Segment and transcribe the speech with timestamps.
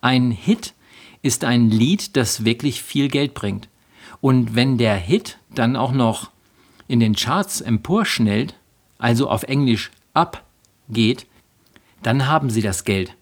[0.00, 0.74] Ein Hit
[1.22, 3.68] ist ein Lied, das wirklich viel Geld bringt.
[4.20, 6.30] Und wenn der Hit dann auch noch
[6.86, 8.54] in den Charts emporschnellt,
[8.98, 10.44] also auf Englisch up
[10.90, 11.26] geht,
[12.04, 13.16] dann haben Sie das Geld.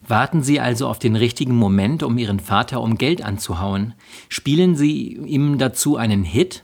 [0.00, 3.92] Warten Sie also auf den richtigen Moment, um Ihren Vater um Geld anzuhauen.
[4.30, 6.62] Spielen Sie ihm dazu einen Hit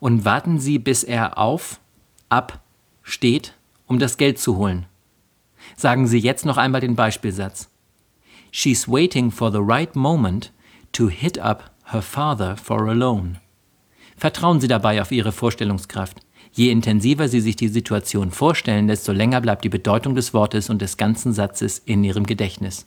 [0.00, 1.80] und warten Sie, bis er auf,
[2.28, 2.60] ab,
[3.02, 3.54] steht,
[3.86, 4.86] um das Geld zu holen.
[5.76, 7.70] Sagen Sie jetzt noch einmal den Beispielsatz.
[8.50, 10.52] She's waiting for the right moment
[10.92, 13.38] to hit up her father for a loan.
[14.16, 16.18] Vertrauen Sie dabei auf Ihre Vorstellungskraft.
[16.52, 20.80] Je intensiver Sie sich die Situation vorstellen, desto länger bleibt die Bedeutung des Wortes und
[20.80, 22.86] des ganzen Satzes in Ihrem Gedächtnis.